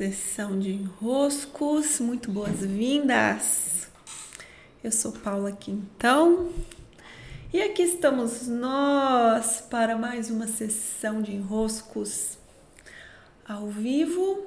Sessão 0.00 0.58
de 0.58 0.72
enroscos, 0.72 2.00
muito 2.00 2.30
boas-vindas. 2.30 3.86
Eu 4.82 4.90
sou 4.90 5.12
Paula 5.12 5.52
Quintão 5.52 6.50
e 7.52 7.60
aqui 7.60 7.82
estamos 7.82 8.48
nós 8.48 9.60
para 9.60 9.98
mais 9.98 10.30
uma 10.30 10.46
sessão 10.46 11.20
de 11.20 11.32
enroscos 11.32 12.38
ao 13.46 13.66
vivo 13.66 14.46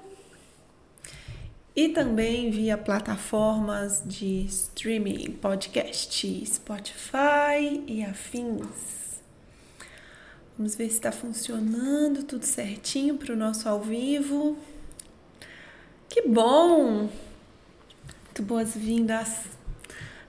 e 1.76 1.90
também 1.90 2.50
via 2.50 2.76
plataformas 2.76 4.02
de 4.04 4.46
streaming, 4.48 5.34
podcast, 5.34 6.46
Spotify 6.48 7.84
e 7.86 8.04
afins. 8.04 9.22
Vamos 10.58 10.74
ver 10.74 10.90
se 10.90 10.96
está 10.96 11.12
funcionando 11.12 12.24
tudo 12.24 12.44
certinho 12.44 13.18
para 13.20 13.34
o 13.34 13.38
nosso 13.38 13.70
ao 13.70 13.80
vivo. 13.80 14.58
Que 16.14 16.22
bom! 16.22 17.10
Muito 18.26 18.44
boas-vindas 18.44 19.46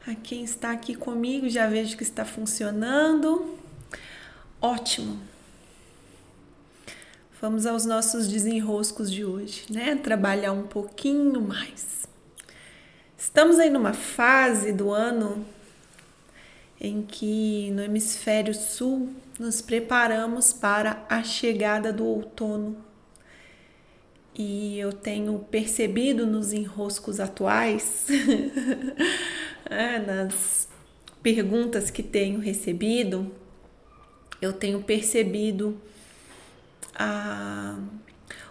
a 0.06 0.14
quem 0.14 0.42
está 0.42 0.70
aqui 0.72 0.94
comigo. 0.94 1.46
Já 1.46 1.66
vejo 1.66 1.94
que 1.98 2.02
está 2.02 2.24
funcionando. 2.24 3.54
Ótimo! 4.62 5.20
Vamos 7.38 7.66
aos 7.66 7.84
nossos 7.84 8.28
desenroscos 8.28 9.12
de 9.12 9.26
hoje, 9.26 9.66
né? 9.68 9.94
Trabalhar 9.94 10.52
um 10.52 10.66
pouquinho 10.66 11.42
mais. 11.42 12.08
Estamos 13.18 13.58
aí 13.58 13.68
numa 13.68 13.92
fase 13.92 14.72
do 14.72 14.90
ano 14.90 15.44
em 16.80 17.02
que 17.02 17.70
no 17.72 17.82
hemisfério 17.82 18.54
sul 18.54 19.12
nos 19.38 19.60
preparamos 19.60 20.50
para 20.50 21.04
a 21.10 21.22
chegada 21.22 21.92
do 21.92 22.06
outono 22.06 22.74
e 24.34 24.78
eu 24.78 24.92
tenho 24.92 25.38
percebido 25.50 26.26
nos 26.26 26.52
enroscos 26.52 27.20
atuais, 27.20 28.06
é, 29.66 29.98
nas 29.98 30.68
perguntas 31.22 31.90
que 31.90 32.02
tenho 32.02 32.40
recebido, 32.40 33.30
eu 34.42 34.52
tenho 34.52 34.82
percebido 34.82 35.80
ah, 36.94 37.78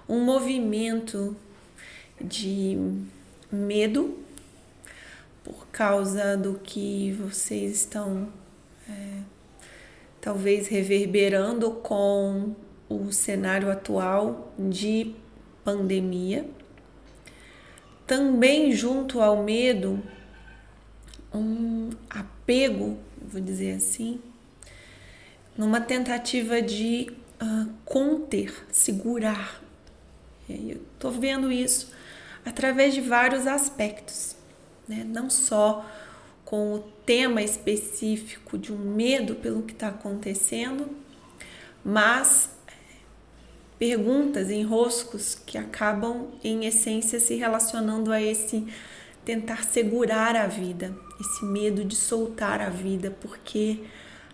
um 0.07 0.23
movimento 0.23 1.35
de 2.19 2.77
medo 3.52 4.17
por 5.44 5.67
causa 5.67 6.38
do 6.38 6.55
que 6.63 7.11
vocês 7.11 7.73
estão 7.73 8.29
é, 8.89 9.19
talvez 10.22 10.67
reverberando 10.67 11.72
com 11.72 12.55
o 12.89 13.11
cenário 13.11 13.69
atual 13.69 14.53
de 14.57 15.13
pandemia. 15.64 16.45
Também 18.06 18.72
junto 18.72 19.22
ao 19.22 19.44
medo, 19.44 20.02
um 21.33 21.89
apego, 22.09 22.97
vou 23.22 23.42
dizer 23.42 23.75
assim, 23.75 24.19
numa 25.58 25.80
tentativa 25.80 26.61
de 26.61 27.11
uh, 27.41 27.69
conter, 27.86 28.53
segurar. 28.72 29.61
Eu 30.50 30.81
estou 30.94 31.11
vendo 31.11 31.52
isso 31.52 31.91
através 32.45 32.94
de 32.94 33.02
vários 33.02 33.47
aspectos, 33.47 34.36
né? 34.88 35.06
não 35.08 35.30
só 35.30 35.86
com 36.44 36.75
o 36.75 36.80
tema 37.06 37.41
específico 37.41 38.58
de 38.58 38.73
um 38.73 38.78
medo 38.78 39.36
pelo 39.36 39.64
que 39.64 39.73
está 39.73 39.88
acontecendo, 39.88 40.89
mas 41.84 42.50
perguntas, 43.83 44.49
enroscos 44.49 45.37
que 45.45 45.57
acabam, 45.57 46.27
em 46.41 46.63
essência, 46.63 47.19
se 47.19 47.35
relacionando 47.35 48.13
a 48.13 48.21
esse 48.21 48.65
tentar 49.25 49.65
segurar 49.65 50.37
a 50.37 50.47
vida, 50.47 50.95
esse 51.19 51.43
medo 51.43 51.83
de 51.83 51.93
soltar 51.93 52.61
a 52.61 52.69
vida, 52.69 53.13
porque 53.19 53.81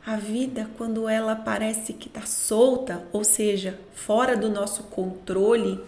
a 0.05 0.17
vida, 0.17 0.69
quando 0.77 1.09
ela 1.09 1.35
parece 1.35 1.93
que 1.93 2.07
está 2.07 2.27
solta, 2.27 3.07
ou 3.11 3.23
seja, 3.23 3.79
fora 3.95 4.37
do 4.37 4.51
nosso 4.51 4.83
controle, 4.83 5.83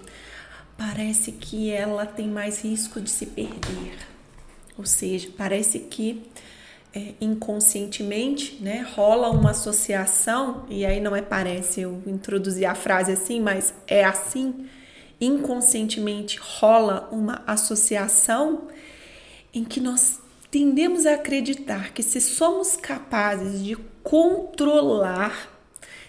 parece 0.75 1.31
que 1.31 1.69
ela 1.69 2.07
tem 2.07 2.27
mais 2.27 2.63
risco 2.63 2.99
de 2.99 3.11
se 3.11 3.27
perder. 3.27 3.95
Ou 4.75 4.87
seja, 4.87 5.29
parece 5.37 5.77
que 5.77 6.23
é, 6.93 7.13
inconscientemente, 7.21 8.57
né, 8.61 8.85
rola 8.95 9.29
uma 9.29 9.51
associação, 9.51 10.65
e 10.69 10.85
aí 10.85 10.99
não 10.99 11.15
é 11.15 11.21
parece, 11.21 11.81
eu 11.81 12.01
introduzi 12.05 12.65
a 12.65 12.75
frase 12.75 13.13
assim, 13.13 13.39
mas 13.39 13.73
é 13.87 14.03
assim, 14.03 14.67
inconscientemente 15.19 16.37
rola 16.37 17.07
uma 17.11 17.43
associação 17.47 18.67
em 19.53 19.63
que 19.63 19.79
nós 19.79 20.19
tendemos 20.49 21.05
a 21.05 21.13
acreditar 21.13 21.93
que 21.93 22.03
se 22.03 22.19
somos 22.19 22.75
capazes 22.75 23.63
de 23.63 23.75
controlar, 24.03 25.49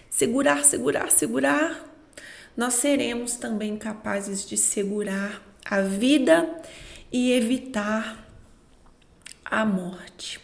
segurar, 0.09 0.65
segurar, 0.65 1.11
segurar, 1.11 1.93
nós 2.57 2.73
seremos 2.73 3.35
também 3.35 3.77
capazes 3.77 4.45
de 4.45 4.57
segurar 4.57 5.41
a 5.65 5.81
vida 5.81 6.61
e 7.11 7.31
evitar 7.31 8.27
a 9.45 9.65
morte. 9.65 10.41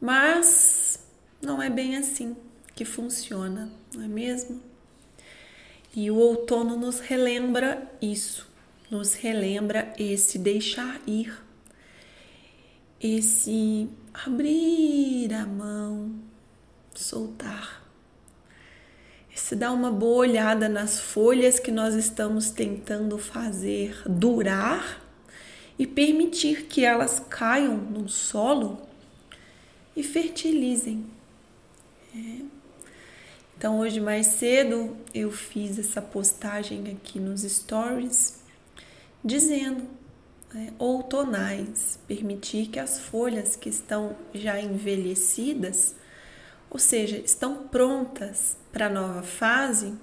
Mas 0.00 0.98
não 1.42 1.62
é 1.62 1.68
bem 1.68 1.96
assim 1.96 2.34
que 2.74 2.84
funciona, 2.84 3.70
não 3.94 4.02
é 4.02 4.08
mesmo? 4.08 4.62
E 5.94 6.10
o 6.10 6.16
outono 6.16 6.76
nos 6.76 7.00
relembra 7.00 7.90
isso, 8.00 8.48
nos 8.90 9.12
relembra 9.12 9.92
esse 9.98 10.38
deixar 10.38 11.00
ir, 11.06 11.36
esse 12.98 13.88
abrir 14.14 15.34
a 15.34 15.44
mão, 15.44 16.14
soltar, 16.94 17.84
esse 19.34 19.54
dar 19.54 19.72
uma 19.72 19.90
boa 19.90 20.18
olhada 20.18 20.68
nas 20.68 20.98
folhas 20.98 21.58
que 21.58 21.70
nós 21.70 21.94
estamos 21.94 22.50
tentando 22.50 23.18
fazer 23.18 24.00
durar 24.06 25.02
e 25.78 25.86
permitir 25.86 26.66
que 26.66 26.84
elas 26.84 27.20
caiam 27.28 27.76
no 27.76 28.08
solo 28.08 28.89
e 30.00 30.02
fertilizem. 30.02 31.06
É. 32.14 32.42
Então, 33.56 33.78
hoje 33.78 34.00
mais 34.00 34.26
cedo 34.26 34.96
eu 35.14 35.30
fiz 35.30 35.78
essa 35.78 36.00
postagem 36.00 36.90
aqui 36.90 37.20
nos 37.20 37.42
stories 37.42 38.40
dizendo 39.22 39.86
né, 40.52 40.72
outonais, 40.78 41.98
permitir 42.08 42.68
que 42.68 42.78
as 42.78 42.98
folhas 42.98 43.54
que 43.54 43.68
estão 43.68 44.16
já 44.34 44.58
envelhecidas, 44.58 45.94
ou 46.70 46.78
seja, 46.78 47.18
estão 47.18 47.68
prontas 47.68 48.56
para 48.72 48.86
a 48.86 48.90
nova 48.90 49.22
fase, 49.22 49.94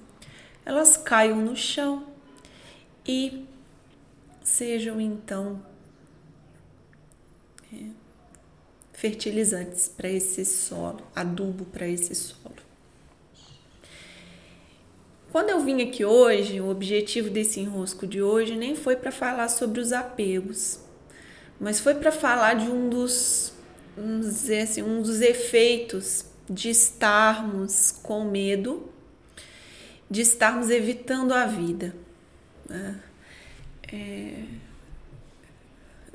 elas 0.63 0.95
caiam 0.95 1.37
no 1.41 1.55
chão 1.55 2.05
e 3.05 3.45
sejam 4.43 5.01
então 5.01 5.59
é, 7.73 8.06
fertilizantes 8.97 9.87
para 9.87 10.09
esse 10.09 10.43
solo, 10.43 11.03
adubo 11.15 11.65
para 11.65 11.87
esse 11.87 12.15
solo. 12.15 12.55
Quando 15.31 15.51
eu 15.51 15.59
vim 15.59 15.83
aqui 15.83 16.03
hoje, 16.03 16.59
o 16.59 16.67
objetivo 16.67 17.29
desse 17.29 17.59
enrosco 17.59 18.07
de 18.07 18.23
hoje 18.23 18.55
nem 18.55 18.75
foi 18.75 18.95
para 18.95 19.11
falar 19.11 19.49
sobre 19.49 19.79
os 19.79 19.93
apegos, 19.93 20.79
mas 21.59 21.79
foi 21.79 21.93
para 21.93 22.11
falar 22.11 22.55
de 22.55 22.71
um 22.71 22.89
dos, 22.89 23.53
vamos 23.95 24.25
dizer 24.25 24.61
assim, 24.61 24.81
um 24.81 25.03
dos 25.03 25.21
efeitos 25.21 26.25
de 26.49 26.71
estarmos 26.71 27.91
com 28.01 28.23
medo, 28.23 28.89
de 30.09 30.21
estarmos 30.21 30.71
evitando 30.71 31.35
a 31.35 31.45
vida. 31.45 31.95
Né? 32.67 32.99
É, 33.93 34.43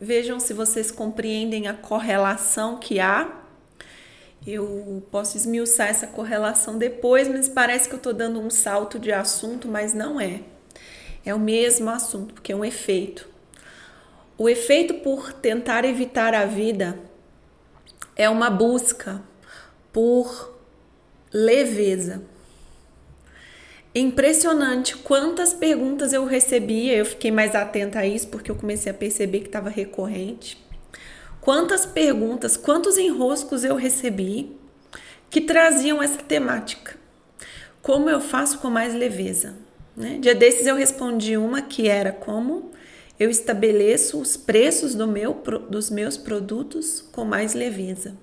Vejam 0.04 0.40
se 0.40 0.52
vocês 0.52 0.90
compreendem 0.90 1.69
a 1.69 1.75
correlação 1.75 2.76
que 2.76 2.99
há. 2.99 3.40
Eu 4.44 5.00
posso 5.12 5.37
esmiuçar 5.37 5.87
essa 5.87 6.08
correlação 6.08 6.76
depois, 6.76 7.28
mas 7.28 7.49
parece 7.49 7.88
que 7.88 7.94
eu 7.94 7.99
estou 7.99 8.12
dando 8.12 8.40
um 8.40 8.50
salto 8.50 8.99
de 8.99 9.12
assunto, 9.12 9.69
mas 9.69 9.94
não 9.94 10.20
é. 10.20 10.40
É 11.25 11.32
o 11.32 11.38
mesmo 11.38 11.88
assunto, 11.88 12.34
porque 12.34 12.50
é 12.50 12.56
um 12.56 12.64
efeito. 12.64 13.28
O 14.37 14.49
efeito 14.49 14.94
por 14.94 15.32
tentar 15.32 15.84
evitar 15.84 16.34
a 16.34 16.46
vida 16.46 16.99
é 18.16 18.28
uma 18.28 18.50
busca 18.50 19.22
por 19.93 20.58
leveza. 21.32 22.25
Impressionante 23.94 24.97
quantas 24.97 25.53
perguntas 25.53 26.12
eu 26.12 26.25
recebia, 26.25 26.97
eu 26.97 27.05
fiquei 27.05 27.31
mais 27.31 27.55
atenta 27.55 27.99
a 27.99 28.06
isso 28.06 28.29
porque 28.29 28.50
eu 28.50 28.55
comecei 28.55 28.91
a 28.91 28.94
perceber 28.94 29.41
que 29.41 29.47
estava 29.47 29.69
recorrente. 29.69 30.62
Quantas 31.41 31.85
perguntas, 31.85 32.56
quantos 32.56 32.97
enroscos 32.97 33.65
eu 33.65 33.75
recebi 33.75 34.56
que 35.29 35.41
traziam 35.41 36.03
essa 36.03 36.19
temática. 36.19 36.97
Como 37.83 38.09
eu 38.09 38.21
faço 38.21 38.61
com 38.61 38.71
mais 38.71 38.94
leveza? 38.94 39.56
Né? 39.97 40.19
Dia 40.21 40.35
desses 40.35 40.67
eu 40.67 40.77
respondi 40.77 41.37
uma 41.37 41.61
que 41.61 41.88
era 41.88 42.12
como 42.12 42.71
eu 43.19 43.29
estabeleço 43.29 44.21
os 44.21 44.37
preços 44.37 44.95
do 44.95 45.06
meu, 45.06 45.35
dos 45.69 45.91
meus 45.91 46.17
produtos 46.17 47.00
com 47.00 47.25
mais 47.25 47.55
leveza. 47.55 48.17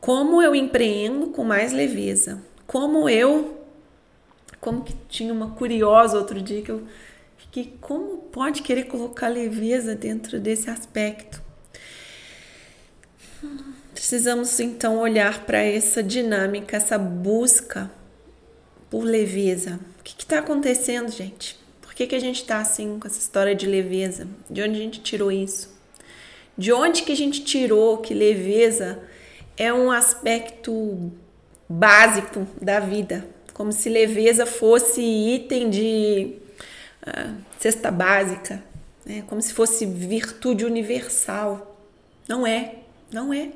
Como 0.00 0.42
eu 0.42 0.54
empreendo 0.54 1.28
com 1.28 1.44
mais 1.44 1.72
leveza. 1.72 2.42
Como 2.66 3.08
eu. 3.08 3.61
Como 4.62 4.84
que 4.84 4.94
tinha 5.08 5.32
uma 5.32 5.50
curiosa 5.50 6.16
outro 6.16 6.40
dia 6.40 6.62
que 6.62 6.70
eu 6.70 6.86
fiquei. 7.36 7.76
Como 7.80 8.18
pode 8.18 8.62
querer 8.62 8.84
colocar 8.84 9.26
leveza 9.26 9.96
dentro 9.96 10.38
desse 10.38 10.70
aspecto? 10.70 11.42
Precisamos 13.92 14.60
então 14.60 14.98
olhar 14.98 15.44
para 15.44 15.58
essa 15.58 16.00
dinâmica, 16.00 16.76
essa 16.76 16.96
busca 16.96 17.90
por 18.88 19.02
leveza. 19.02 19.80
O 19.98 20.02
que 20.04 20.22
está 20.22 20.38
acontecendo, 20.38 21.10
gente? 21.10 21.58
Por 21.80 21.92
que, 21.92 22.06
que 22.06 22.14
a 22.14 22.20
gente 22.20 22.42
está 22.42 22.58
assim 22.58 23.00
com 23.00 23.08
essa 23.08 23.18
história 23.18 23.56
de 23.56 23.66
leveza? 23.66 24.28
De 24.48 24.62
onde 24.62 24.78
a 24.78 24.82
gente 24.82 25.00
tirou 25.00 25.32
isso? 25.32 25.76
De 26.56 26.72
onde 26.72 27.02
que 27.02 27.10
a 27.10 27.16
gente 27.16 27.42
tirou 27.42 27.98
que 27.98 28.14
leveza 28.14 29.02
é 29.56 29.72
um 29.72 29.90
aspecto 29.90 31.10
básico 31.68 32.46
da 32.60 32.78
vida? 32.78 33.26
Como 33.52 33.72
se 33.72 33.88
leveza 33.88 34.46
fosse 34.46 35.00
item 35.00 35.70
de 35.70 36.36
uh, 37.06 37.34
cesta 37.58 37.90
básica, 37.90 38.62
né? 39.04 39.24
como 39.28 39.40
se 39.40 39.52
fosse 39.52 39.84
virtude 39.86 40.64
universal. 40.64 41.76
Não 42.28 42.46
é, 42.46 42.76
não 43.12 43.32
é. 43.32 43.50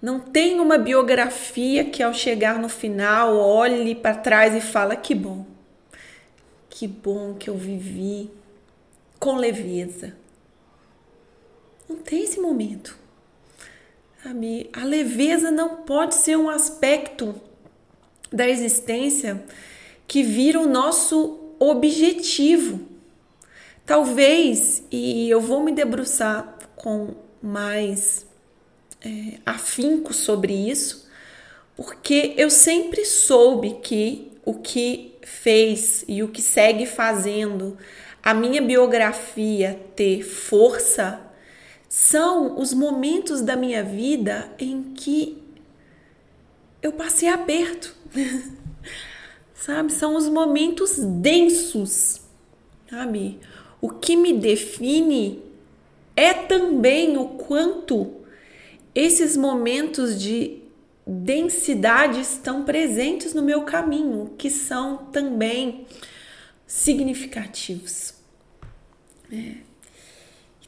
Não 0.00 0.20
tem 0.20 0.60
uma 0.60 0.78
biografia 0.78 1.84
que 1.84 2.02
ao 2.02 2.12
chegar 2.12 2.58
no 2.58 2.68
final 2.68 3.36
olhe 3.36 3.94
para 3.94 4.14
trás 4.14 4.54
e 4.54 4.60
fala 4.60 4.96
que 4.96 5.14
bom 5.14 5.54
que 6.74 6.88
bom 6.88 7.34
que 7.34 7.48
eu 7.48 7.56
vivi 7.56 8.28
com 9.20 9.36
leveza. 9.36 10.16
Não 11.88 11.96
tem 11.96 12.24
esse 12.24 12.40
momento. 12.40 12.98
Sabe? 14.20 14.68
A 14.72 14.84
leveza 14.84 15.52
não 15.52 15.82
pode 15.82 16.16
ser 16.16 16.36
um 16.36 16.50
aspecto 16.50 17.40
da 18.34 18.48
existência 18.48 19.42
que 20.06 20.22
vira 20.22 20.60
o 20.60 20.66
nosso 20.66 21.54
objetivo. 21.58 22.80
Talvez, 23.86 24.82
e 24.90 25.28
eu 25.30 25.40
vou 25.40 25.62
me 25.62 25.72
debruçar 25.72 26.58
com 26.74 27.14
mais 27.40 28.26
é, 29.04 29.38
afinco 29.46 30.12
sobre 30.12 30.52
isso, 30.52 31.08
porque 31.76 32.34
eu 32.36 32.50
sempre 32.50 33.04
soube 33.04 33.78
que 33.82 34.32
o 34.44 34.54
que 34.54 35.14
fez 35.22 36.04
e 36.06 36.22
o 36.22 36.28
que 36.28 36.42
segue 36.42 36.86
fazendo 36.86 37.76
a 38.24 38.32
minha 38.32 38.62
biografia 38.62 39.78
ter 39.94 40.22
força 40.22 41.20
são 41.90 42.58
os 42.58 42.72
momentos 42.72 43.42
da 43.42 43.54
minha 43.54 43.82
vida 43.82 44.50
em 44.58 44.94
que 44.94 45.43
eu 46.84 46.92
passei 46.92 47.28
aperto. 47.30 47.96
sabe? 49.54 49.90
São 49.90 50.16
os 50.16 50.28
momentos 50.28 50.98
densos, 50.98 52.20
sabe? 52.90 53.40
O 53.80 53.88
que 53.88 54.14
me 54.14 54.34
define 54.34 55.42
é 56.14 56.34
também 56.34 57.16
o 57.16 57.28
quanto 57.28 58.12
esses 58.94 59.34
momentos 59.34 60.20
de 60.20 60.62
densidades 61.06 62.32
estão 62.34 62.64
presentes 62.64 63.32
no 63.32 63.42
meu 63.42 63.62
caminho, 63.62 64.34
que 64.36 64.50
são 64.50 64.98
também 65.06 65.86
significativos. 66.66 68.14
É. 69.32 69.54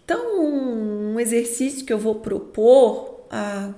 Então, 0.02 0.40
um 0.40 1.20
exercício 1.20 1.84
que 1.84 1.92
eu 1.92 1.98
vou 1.98 2.16
propor 2.16 3.26
a, 3.30 3.70
a, 3.70 3.74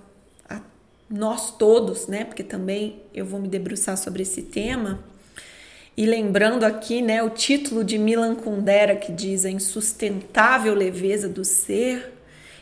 nós 1.10 1.50
todos, 1.56 2.06
né? 2.06 2.24
Porque 2.24 2.42
também 2.42 3.02
eu 3.14 3.24
vou 3.24 3.40
me 3.40 3.48
debruçar 3.48 3.96
sobre 3.96 4.22
esse 4.22 4.42
tema. 4.42 5.02
E 5.96 6.06
lembrando 6.06 6.64
aqui, 6.64 7.02
né, 7.02 7.22
o 7.22 7.30
título 7.30 7.82
de 7.82 7.98
Milan 7.98 8.36
Kundera 8.36 8.94
que 8.94 9.10
diz 9.10 9.44
a 9.44 9.50
insustentável 9.50 10.72
leveza 10.74 11.28
do 11.28 11.44
ser. 11.44 12.14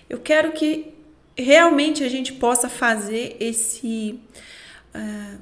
Eu 0.08 0.18
quero 0.18 0.52
que 0.52 0.94
realmente 1.36 2.02
a 2.02 2.08
gente 2.08 2.32
possa 2.32 2.68
fazer 2.68 3.36
esse 3.38 4.18
uh, 4.94 5.38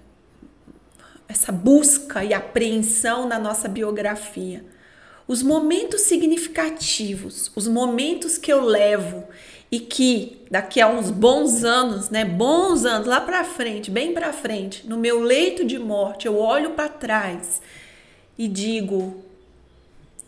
essa 1.29 1.53
busca 1.53 2.25
e 2.25 2.35
apreensão 2.35 3.29
na 3.29 3.39
nossa 3.39 3.69
biografia. 3.69 4.65
Os 5.27 5.43
momentos 5.43 6.03
significativos, 6.03 7.51
os 7.55 7.67
momentos 7.67 8.37
que 8.37 8.53
eu 8.53 8.63
levo 8.63 9.25
e 9.75 9.81
que 9.81 10.47
daqui 10.49 10.81
a 10.81 10.87
uns 10.87 11.11
bons 11.11 11.65
anos, 11.65 12.09
né, 12.09 12.25
bons 12.25 12.85
anos 12.85 13.09
lá 13.09 13.21
para 13.21 13.43
frente, 13.43 13.91
bem 13.91 14.15
para 14.15 14.33
frente, 14.33 14.87
no 14.87 14.97
meu 14.97 15.19
leito 15.21 15.65
de 15.65 15.81
morte, 15.81 16.27
eu 16.27 16.39
olho 16.39 16.71
para 16.71 16.89
trás 16.89 17.61
e 18.39 18.47
digo: 18.47 19.25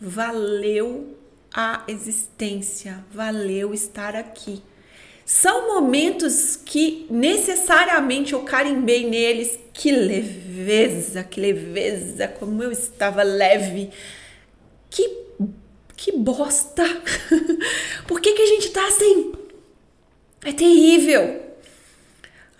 valeu 0.01 1.15
a 1.53 1.81
existência, 1.87 3.05
valeu 3.09 3.73
estar 3.73 4.17
aqui. 4.17 4.61
São 5.25 5.75
momentos 5.75 6.57
que 6.57 7.07
necessariamente 7.09 8.33
eu 8.33 8.41
carimbei 8.41 9.09
neles. 9.09 9.57
Que 9.73 9.91
leveza, 9.91 11.23
que 11.23 11.39
leveza, 11.39 12.27
como 12.27 12.61
eu 12.61 12.71
estava 12.71 13.23
leve. 13.23 13.91
Que, 14.89 15.09
que 15.97 16.13
bosta. 16.13 16.83
Por 18.07 18.21
que, 18.21 18.33
que 18.33 18.41
a 18.41 18.45
gente 18.45 18.69
tá 18.69 18.87
assim? 18.87 19.33
É 20.45 20.53
terrível. 20.53 21.41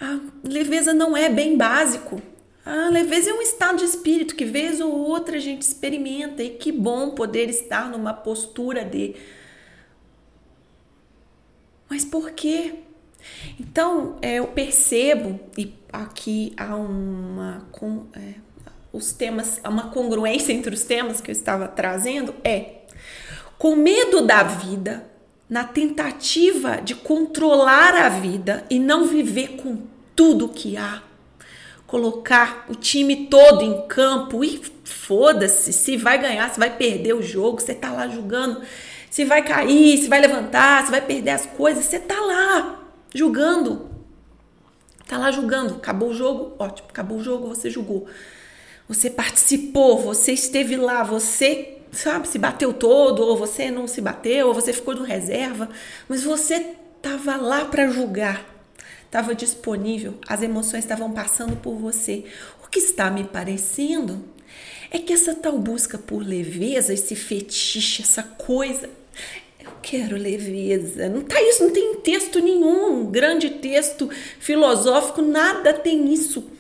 A 0.02 0.20
leveza 0.44 0.94
não 0.94 1.16
é 1.16 1.30
bem 1.30 1.56
básico. 1.56 2.22
A 2.66 2.90
leveza 2.90 3.30
é 3.30 3.34
um 3.34 3.42
estado 3.42 3.78
de 3.78 3.86
espírito 3.86 4.36
que 4.36 4.44
vez 4.44 4.82
ou 4.82 4.92
outra 4.92 5.38
a 5.38 5.40
gente 5.40 5.62
experimenta 5.62 6.44
e 6.44 6.50
que 6.50 6.74
bom 6.74 7.12
poder 7.12 7.50
estar 7.50 7.90
numa 7.90 8.14
postura 8.14 8.84
de 8.84 9.16
mas 11.90 12.04
por 12.04 12.32
quê? 12.32 12.76
Então, 13.60 14.18
é, 14.22 14.36
eu 14.36 14.48
percebo, 14.48 15.40
e 15.58 15.74
aqui 15.92 16.54
há 16.58 16.76
uma. 16.76 17.68
Com, 17.72 18.08
é, 18.14 18.36
os 18.92 19.12
temas, 19.12 19.62
uma 19.66 19.90
congruência 19.92 20.52
entre 20.54 20.74
os 20.74 20.84
temas 20.84 21.22
que 21.22 21.30
eu 21.30 21.34
estava 21.34 21.68
trazendo, 21.68 22.34
é 22.44 22.82
com 23.58 23.76
medo 23.76 24.22
da 24.22 24.44
vida, 24.44 25.10
na 25.50 25.64
tentativa 25.64 26.82
de 26.82 26.94
controlar 26.96 27.96
a 27.96 28.10
vida 28.10 28.66
e 28.70 28.80
não 28.80 29.06
viver 29.06 29.58
com 29.58 29.84
tudo 30.16 30.50
que 30.50 30.76
há, 30.76 31.02
colocar 31.86 32.66
o 32.70 32.76
time 32.76 33.28
todo 33.28 33.64
em 33.64 33.88
campo 33.88 34.44
e 34.44 34.62
foda-se 34.84 35.72
se 35.72 35.96
vai 35.96 36.20
ganhar, 36.20 36.50
se 36.50 36.60
vai 36.60 36.76
perder 36.76 37.14
o 37.14 37.22
jogo, 37.22 37.62
você 37.62 37.74
tá 37.74 37.92
lá 37.92 38.08
julgando 38.08 38.62
se 39.18 39.26
vai 39.26 39.44
cair, 39.44 39.98
se 39.98 40.08
vai 40.08 40.22
levantar, 40.22 40.86
se 40.86 40.92
vai 40.92 41.02
perder 41.02 41.32
as 41.32 41.46
coisas, 41.46 41.86
você 41.86 42.00
tá 42.00 42.20
lá 42.20 42.88
julgando. 43.14 43.90
Tá 45.08 45.18
lá 45.18 45.32
julgando. 45.32 45.76
Acabou 45.76 46.10
o 46.10 46.14
jogo, 46.14 46.54
ótimo, 46.60 46.88
acabou 46.90 47.18
o 47.18 47.24
jogo, 47.24 47.48
você 47.48 47.70
julgou. 47.70 48.08
Você 48.88 49.10
participou, 49.10 49.98
você 49.98 50.34
esteve 50.34 50.76
lá, 50.76 51.04
você, 51.04 51.77
sabe, 51.98 52.28
se 52.28 52.38
bateu 52.38 52.74
todo, 52.74 53.22
ou 53.24 53.36
você 53.36 53.72
não 53.72 53.88
se 53.88 54.00
bateu, 54.02 54.48
ou 54.48 54.54
você 54.54 54.72
ficou 54.72 54.96
no 54.96 55.04
reserva, 55.04 55.70
mas 56.08 56.24
você 56.24 56.76
tava 57.02 57.36
lá 57.36 57.66
para 57.66 57.88
julgar. 57.88 58.46
Estava 59.06 59.34
disponível, 59.34 60.16
as 60.28 60.42
emoções 60.42 60.84
estavam 60.84 61.12
passando 61.12 61.56
por 61.56 61.76
você. 61.76 62.26
O 62.64 62.70
que 62.70 62.80
está 62.80 63.10
me 63.10 63.24
parecendo 63.24 64.24
é 64.92 65.00
que 65.00 65.14
essa 65.14 65.34
tal 65.34 65.58
busca 65.58 65.98
por 65.98 66.20
leveza, 66.20 66.94
esse 66.94 67.16
fetiche, 67.16 68.02
essa 68.02 68.22
coisa, 68.22 68.90
eu 69.60 69.72
quero 69.82 70.18
leveza. 70.18 71.10
Não 71.10 71.22
tá 71.22 71.42
isso, 71.42 71.64
não 71.64 71.72
tem 71.72 71.96
texto 71.96 72.40
nenhum, 72.40 73.06
grande 73.10 73.50
texto 73.50 74.10
filosófico, 74.40 75.22
nada 75.22 75.74
tem 75.74 76.14
isso. 76.14 76.57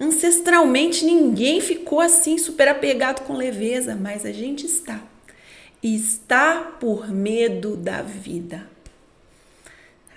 Ancestralmente 0.00 1.04
ninguém 1.04 1.60
ficou 1.60 2.00
assim 2.00 2.36
super 2.36 2.66
apegado 2.66 3.24
com 3.24 3.36
leveza, 3.36 3.94
mas 3.94 4.26
a 4.26 4.32
gente 4.32 4.66
está. 4.66 5.00
Está 5.82 6.60
por 6.80 7.08
medo 7.08 7.76
da 7.76 8.02
vida. 8.02 8.68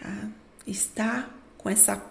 Tá? 0.01 0.29
Está 0.65 1.29
com 1.57 1.69
essa, 1.69 2.01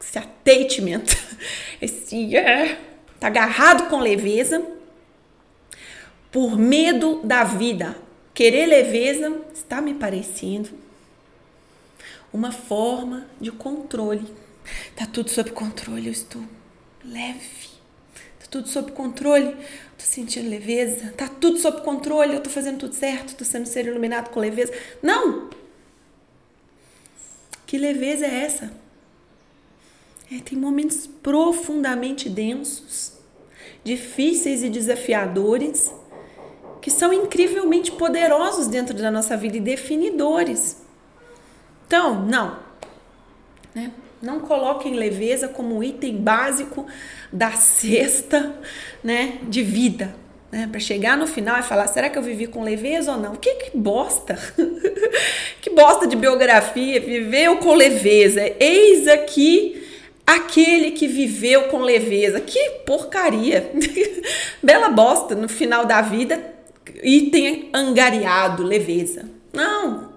esse 0.00 0.18
ateitamento, 0.18 1.16
esse 1.80 2.36
é, 2.36 2.78
tá 3.18 3.28
agarrado 3.28 3.88
com 3.88 3.98
leveza 3.98 4.64
por 6.30 6.58
medo 6.58 7.22
da 7.24 7.44
vida. 7.44 7.96
Querer 8.34 8.66
leveza 8.66 9.40
está 9.54 9.80
me 9.80 9.94
parecendo 9.94 10.68
uma 12.30 12.52
forma 12.52 13.26
de 13.40 13.50
controle. 13.50 14.26
Tá 14.94 15.06
tudo 15.06 15.30
sob 15.30 15.50
controle, 15.52 16.06
eu 16.06 16.12
estou 16.12 16.42
leve. 17.06 17.68
Tá 18.38 18.46
tudo 18.50 18.68
sob 18.68 18.92
controle. 18.92 19.54
Tô 19.54 20.04
sentindo 20.04 20.48
leveza. 20.48 21.12
Tá 21.16 21.28
tudo 21.28 21.58
sob 21.58 21.80
controle. 21.82 22.34
Eu 22.34 22.42
tô 22.42 22.50
fazendo 22.50 22.78
tudo 22.78 22.94
certo. 22.94 23.36
Tô 23.36 23.44
sendo 23.44 23.66
ser 23.66 23.86
iluminado 23.86 24.30
com 24.30 24.40
leveza. 24.40 24.72
Não! 25.02 25.50
Que 27.66 27.76
leveza 27.76 28.24
é 28.26 28.44
essa? 28.44 28.72
É, 30.30 30.40
tem 30.40 30.58
momentos 30.58 31.06
profundamente 31.06 32.28
densos, 32.28 33.12
difíceis 33.84 34.62
e 34.62 34.68
desafiadores, 34.68 35.92
que 36.80 36.90
são 36.90 37.12
incrivelmente 37.12 37.92
poderosos 37.92 38.66
dentro 38.66 38.94
da 38.94 39.10
nossa 39.10 39.36
vida 39.36 39.56
e 39.56 39.60
definidores. 39.60 40.82
Então, 41.86 42.24
não. 42.24 42.58
Né? 43.74 43.92
Não 44.20 44.40
coloquem 44.40 44.94
leveza 44.94 45.48
como 45.48 45.82
item 45.82 46.16
básico 46.16 46.86
da 47.32 47.52
cesta 47.52 48.54
né, 49.02 49.38
de 49.42 49.62
vida. 49.62 50.14
Né, 50.50 50.68
para 50.70 50.80
chegar 50.80 51.16
no 51.16 51.26
final 51.26 51.58
e 51.58 51.62
falar, 51.62 51.86
será 51.88 52.08
que 52.08 52.16
eu 52.16 52.22
vivi 52.22 52.46
com 52.46 52.62
leveza 52.62 53.12
ou 53.12 53.18
não? 53.18 53.34
Que, 53.36 53.54
que 53.54 53.76
bosta! 53.76 54.38
que 55.60 55.70
bosta 55.70 56.06
de 56.06 56.16
biografia, 56.16 57.00
viveu 57.00 57.56
com 57.58 57.74
leveza. 57.74 58.40
Eis 58.58 59.08
aqui 59.08 59.84
aquele 60.26 60.92
que 60.92 61.06
viveu 61.06 61.64
com 61.64 61.80
leveza. 61.80 62.40
Que 62.40 62.70
porcaria! 62.86 63.70
Bela 64.62 64.88
bosta 64.88 65.34
no 65.34 65.48
final 65.48 65.84
da 65.84 66.00
vida 66.00 66.54
item 67.02 67.68
angariado, 67.72 68.62
leveza. 68.62 69.28
Não, 69.52 70.15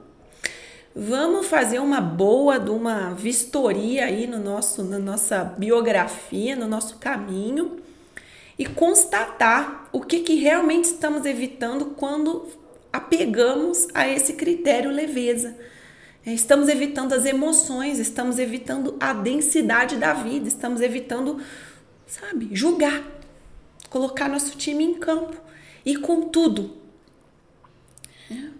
Vamos 1.02 1.48
fazer 1.48 1.80
uma 1.80 2.02
boa 2.02 2.60
de 2.60 2.70
uma 2.70 3.14
vistoria 3.14 4.04
aí 4.04 4.28
no 4.28 4.38
nosso, 4.38 4.84
na 4.84 5.00
nossa 5.00 5.46
biografia, 5.46 6.58
no 6.58 6.68
nosso 6.68 6.98
caminho 6.98 7.80
e 8.58 8.66
constatar 8.66 9.88
o 9.94 10.02
que, 10.02 10.20
que 10.20 10.36
realmente 10.36 10.90
estamos 10.90 11.26
evitando 11.26 11.96
quando 11.96 12.50
apegamos 12.92 13.88
a 13.94 14.10
esse 14.10 14.34
critério 14.34 14.92
leveza. 14.92 15.56
É, 16.26 16.34
estamos 16.34 16.68
evitando 16.68 17.14
as 17.14 17.24
emoções, 17.24 17.98
estamos 17.98 18.38
evitando 18.38 18.98
a 19.00 19.14
densidade 19.14 19.96
da 19.96 20.12
vida, 20.12 20.50
estamos 20.50 20.82
evitando, 20.82 21.42
sabe, 22.06 22.50
julgar, 22.52 23.02
colocar 23.90 24.28
nosso 24.28 24.58
time 24.58 24.84
em 24.84 24.96
campo 24.96 25.38
e 25.86 25.96
com 25.96 26.24
tudo. 26.24 26.76
É. 28.30 28.60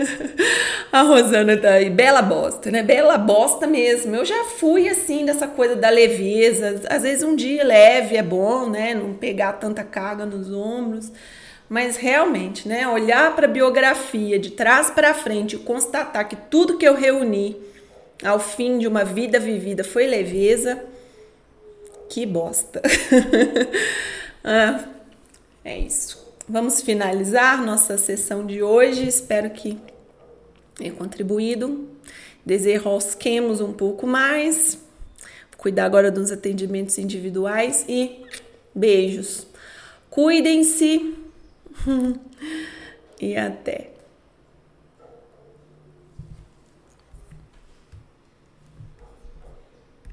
a 0.92 1.02
Rosana 1.02 1.56
tá 1.56 1.72
aí, 1.72 1.90
bela 1.90 2.22
bosta, 2.22 2.70
né? 2.70 2.82
Bela 2.82 3.18
bosta 3.18 3.66
mesmo. 3.66 4.14
Eu 4.14 4.24
já 4.24 4.44
fui 4.44 4.88
assim 4.88 5.24
dessa 5.24 5.46
coisa 5.46 5.76
da 5.76 5.90
leveza. 5.90 6.82
Às 6.88 7.02
vezes 7.02 7.22
um 7.22 7.34
dia 7.34 7.64
leve 7.64 8.16
é 8.16 8.22
bom, 8.22 8.68
né? 8.68 8.94
Não 8.94 9.14
pegar 9.14 9.54
tanta 9.54 9.82
carga 9.82 10.26
nos 10.26 10.52
ombros. 10.52 11.12
Mas 11.68 11.96
realmente, 11.96 12.68
né? 12.68 12.86
Olhar 12.86 13.34
para 13.34 13.46
a 13.46 13.50
biografia 13.50 14.38
de 14.38 14.50
trás 14.50 14.90
para 14.90 15.14
frente 15.14 15.56
e 15.56 15.58
constatar 15.58 16.28
que 16.28 16.36
tudo 16.36 16.76
que 16.76 16.86
eu 16.86 16.94
reuni 16.94 17.56
ao 18.22 18.38
fim 18.38 18.78
de 18.78 18.86
uma 18.86 19.04
vida 19.04 19.38
vivida 19.40 19.82
foi 19.82 20.06
leveza. 20.06 20.82
Que 22.08 22.26
bosta. 22.26 22.82
ah, 24.44 24.84
é 25.64 25.78
isso. 25.78 26.21
Vamos 26.52 26.82
finalizar 26.82 27.64
nossa 27.64 27.96
sessão 27.96 28.44
de 28.44 28.62
hoje. 28.62 29.08
Espero 29.08 29.48
que 29.48 29.78
tenha 30.74 30.92
contribuído. 30.92 31.88
Desenrosquemos 32.44 33.62
um 33.62 33.72
pouco 33.72 34.06
mais. 34.06 34.74
Vou 35.50 35.56
cuidar 35.56 35.86
agora 35.86 36.10
dos 36.10 36.30
atendimentos 36.30 36.98
individuais 36.98 37.86
e 37.88 38.22
beijos. 38.74 39.46
Cuidem-se 40.10 41.14
e 43.18 43.34
até. 43.34 43.91